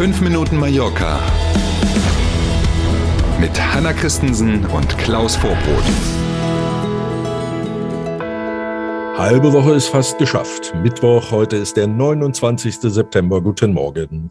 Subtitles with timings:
[0.00, 1.20] 5 Minuten Mallorca
[3.38, 5.84] mit Hanna Christensen und Klaus Vorbrot.
[9.18, 10.72] Halbe Woche ist fast geschafft.
[10.82, 12.76] Mittwoch, heute ist der 29.
[12.80, 13.42] September.
[13.42, 14.30] Guten Morgen.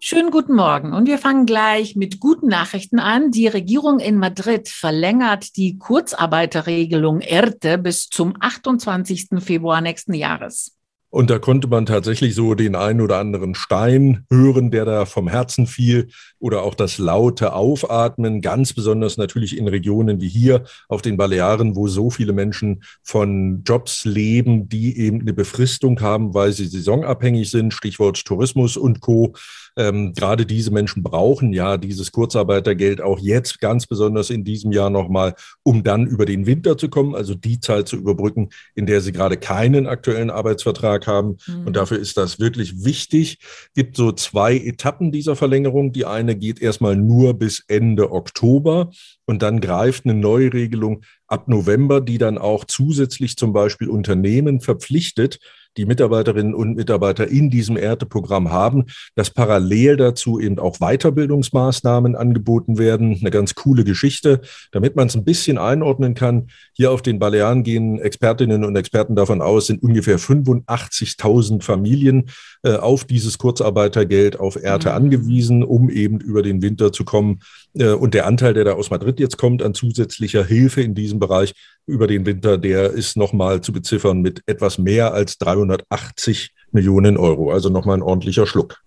[0.00, 3.30] Schönen guten Morgen und wir fangen gleich mit guten Nachrichten an.
[3.30, 9.28] Die Regierung in Madrid verlängert die Kurzarbeiterregelung ERTE bis zum 28.
[9.40, 10.75] Februar nächsten Jahres.
[11.16, 15.28] Und da konnte man tatsächlich so den einen oder anderen Stein hören, der da vom
[15.28, 21.00] Herzen fiel oder auch das laute Aufatmen, ganz besonders natürlich in Regionen wie hier auf
[21.00, 26.52] den Balearen, wo so viele Menschen von Jobs leben, die eben eine Befristung haben, weil
[26.52, 29.32] sie saisonabhängig sind, Stichwort Tourismus und Co.
[29.78, 34.90] Ähm, gerade diese Menschen brauchen ja dieses Kurzarbeitergeld auch jetzt ganz besonders in diesem Jahr
[34.90, 39.00] nochmal, um dann über den Winter zu kommen, also die Zeit zu überbrücken, in der
[39.02, 41.36] sie gerade keinen aktuellen Arbeitsvertrag haben.
[41.46, 41.66] Mhm.
[41.66, 43.38] Und dafür ist das wirklich wichtig.
[43.74, 45.92] Gibt so zwei Etappen dieser Verlängerung.
[45.92, 48.90] Die eine geht erstmal nur bis Ende Oktober
[49.24, 55.38] und dann greift eine Neuregelung ab November, die dann auch zusätzlich zum Beispiel Unternehmen verpflichtet,
[55.76, 62.78] die Mitarbeiterinnen und Mitarbeiter in diesem Ernteprogramm haben, dass parallel dazu eben auch Weiterbildungsmaßnahmen angeboten
[62.78, 63.18] werden.
[63.20, 64.40] Eine ganz coole Geschichte,
[64.72, 66.48] damit man es ein bisschen einordnen kann.
[66.72, 72.30] Hier auf den Balearen gehen Expertinnen und Experten davon aus, sind ungefähr 85.000 Familien
[72.62, 74.94] äh, auf dieses Kurzarbeitergeld auf Ernte mhm.
[74.94, 77.40] angewiesen, um eben über den Winter zu kommen.
[77.74, 81.18] Äh, und der Anteil, der da aus Madrid jetzt kommt an zusätzlicher Hilfe in diesem
[81.18, 81.52] Bereich
[81.86, 87.50] über den Winter, der ist nochmal zu beziffern mit etwas mehr als 380 Millionen Euro.
[87.50, 88.80] Also nochmal ein ordentlicher Schluck.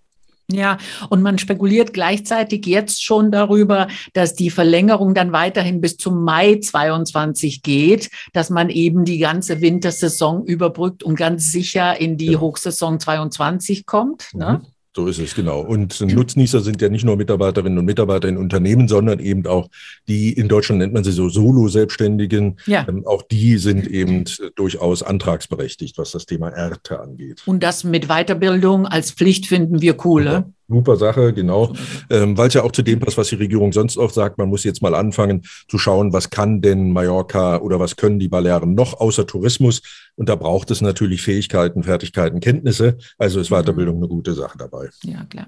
[0.52, 6.24] Ja, und man spekuliert gleichzeitig jetzt schon darüber, dass die Verlängerung dann weiterhin bis zum
[6.24, 12.32] Mai 22 geht, dass man eben die ganze Wintersaison überbrückt und ganz sicher in die
[12.32, 12.40] ja.
[12.40, 14.30] Hochsaison 22 kommt.
[14.34, 14.62] Ne?
[14.96, 15.62] So ist es, genau.
[15.62, 19.70] Und Nutznießer sind ja nicht nur Mitarbeiterinnen und Mitarbeiter in Unternehmen, sondern eben auch
[20.08, 22.60] die, in Deutschland nennt man sie so Solo-Selbstständigen.
[22.66, 22.88] Ja.
[22.90, 24.26] Ähm, auch die sind eben
[24.56, 27.44] durchaus antragsberechtigt, was das Thema Erte angeht.
[27.46, 30.24] Und das mit Weiterbildung als Pflicht finden wir cool.
[30.24, 30.54] Ne?
[30.70, 31.74] Super Sache, genau.
[32.12, 34.38] Ähm, Weil es ja auch zu dem passt, was die Regierung sonst auch sagt.
[34.38, 38.28] Man muss jetzt mal anfangen zu schauen, was kann denn Mallorca oder was können die
[38.30, 39.82] Balearen noch außer Tourismus?
[40.16, 42.98] Und da braucht es natürlich Fähigkeiten, Fertigkeiten, Kenntnisse.
[43.18, 44.90] Also ist Weiterbildung eine gute Sache dabei.
[45.04, 45.48] Ja, klar.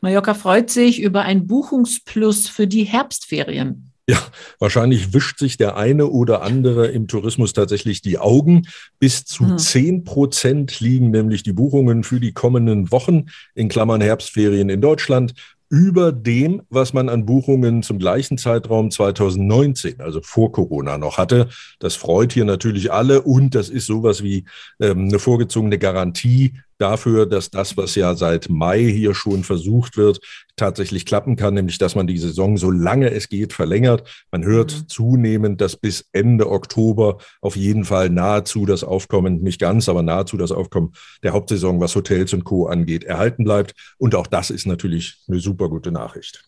[0.00, 3.90] Mallorca freut sich über ein Buchungsplus für die Herbstferien.
[4.08, 4.22] Ja,
[4.60, 8.68] wahrscheinlich wischt sich der eine oder andere im Tourismus tatsächlich die Augen.
[9.00, 10.04] Bis zu zehn mhm.
[10.04, 15.34] Prozent liegen nämlich die Buchungen für die kommenden Wochen in Klammern Herbstferien in Deutschland
[15.68, 21.48] über dem, was man an Buchungen zum gleichen Zeitraum 2019, also vor Corona noch hatte.
[21.80, 24.44] Das freut hier natürlich alle und das ist sowas wie
[24.80, 30.20] ähm, eine vorgezogene Garantie dafür, dass das, was ja seit Mai hier schon versucht wird,
[30.56, 34.26] tatsächlich klappen kann, nämlich dass man die Saison so lange es geht verlängert.
[34.30, 34.88] Man hört mhm.
[34.88, 40.36] zunehmend, dass bis Ende Oktober auf jeden Fall nahezu das Aufkommen, nicht ganz, aber nahezu
[40.36, 40.92] das Aufkommen
[41.22, 43.74] der Hauptsaison, was Hotels und Co angeht, erhalten bleibt.
[43.98, 46.44] Und auch das ist natürlich eine super gute Nachricht.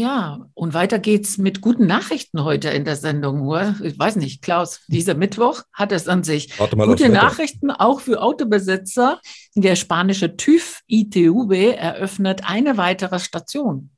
[0.00, 3.46] Ja, und weiter geht's mit guten Nachrichten heute in der Sendung.
[3.82, 6.56] Ich weiß nicht, Klaus, dieser Mittwoch hat es an sich.
[6.56, 9.20] Gute Nachrichten auch für Autobesitzer.
[9.54, 13.90] Der spanische TÜV ITUB eröffnet eine weitere Station.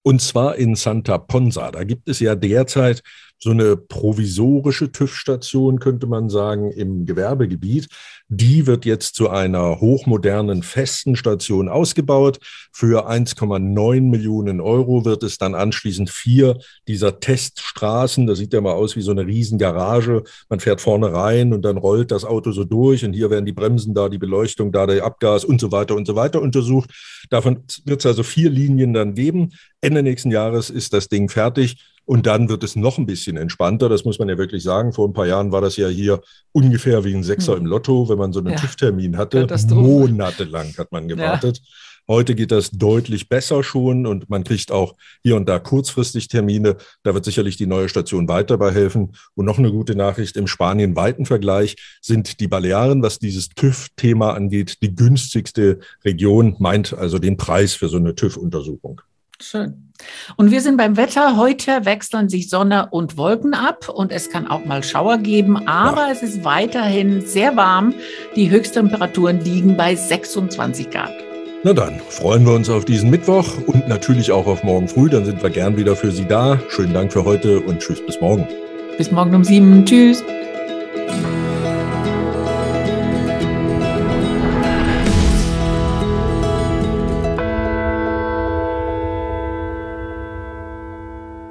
[0.00, 1.70] Und zwar in Santa Ponsa.
[1.70, 3.02] Da gibt es ja derzeit
[3.42, 7.88] so eine provisorische TÜV-Station, könnte man sagen, im Gewerbegebiet.
[8.28, 12.38] Die wird jetzt zu einer hochmodernen festen Station ausgebaut.
[12.70, 18.74] Für 1,9 Millionen Euro wird es dann anschließend vier dieser Teststraßen, das sieht ja mal
[18.74, 20.22] aus wie so eine Riesengarage.
[20.48, 23.52] Man fährt vorne rein und dann rollt das Auto so durch und hier werden die
[23.52, 26.90] Bremsen da, die Beleuchtung da, der Abgas und so weiter und so weiter untersucht.
[27.30, 29.50] Davon wird es also vier Linien dann geben.
[29.80, 31.78] Ende nächsten Jahres ist das Ding fertig.
[32.10, 33.88] Und dann wird es noch ein bisschen entspannter.
[33.88, 34.92] Das muss man ja wirklich sagen.
[34.92, 37.60] Vor ein paar Jahren war das ja hier ungefähr wie ein Sechser hm.
[37.60, 38.56] im Lotto, wenn man so einen ja.
[38.56, 39.46] TÜV-Termin hatte.
[39.70, 41.58] Monatelang hat man gewartet.
[41.58, 41.64] Ja.
[42.08, 46.78] Heute geht das deutlich besser schon und man kriegt auch hier und da kurzfristig Termine.
[47.04, 49.12] Da wird sicherlich die neue Station weiter bei helfen.
[49.36, 54.78] Und noch eine gute Nachricht im Spanien-weiten Vergleich sind die Balearen, was dieses TÜV-Thema angeht,
[54.82, 59.00] die günstigste Region, meint also den Preis für so eine TÜV-Untersuchung.
[59.40, 59.90] Schön.
[60.36, 61.36] Und wir sind beim Wetter.
[61.36, 66.06] Heute wechseln sich Sonne und Wolken ab und es kann auch mal Schauer geben, aber
[66.06, 66.12] ja.
[66.12, 67.94] es ist weiterhin sehr warm.
[68.36, 71.12] Die Höchsttemperaturen liegen bei 26 Grad.
[71.62, 75.10] Na dann freuen wir uns auf diesen Mittwoch und natürlich auch auf morgen früh.
[75.10, 76.58] Dann sind wir gern wieder für Sie da.
[76.70, 78.48] Schönen Dank für heute und tschüss bis morgen.
[78.96, 79.84] Bis morgen um sieben.
[79.84, 80.24] Tschüss.